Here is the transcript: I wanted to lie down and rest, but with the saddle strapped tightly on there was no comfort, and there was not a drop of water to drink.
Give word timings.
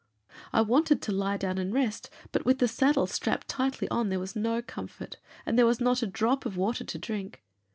I 0.51 0.61
wanted 0.61 0.99
to 1.03 1.11
lie 1.11 1.37
down 1.37 1.59
and 1.59 1.71
rest, 1.71 2.09
but 2.31 2.43
with 2.43 2.57
the 2.57 2.67
saddle 2.67 3.05
strapped 3.05 3.47
tightly 3.47 3.87
on 3.89 4.09
there 4.09 4.17
was 4.17 4.35
no 4.35 4.59
comfort, 4.63 5.17
and 5.45 5.59
there 5.59 5.65
was 5.67 5.79
not 5.79 6.01
a 6.01 6.07
drop 6.07 6.43
of 6.43 6.57
water 6.57 6.83
to 6.83 6.97
drink. 6.97 7.43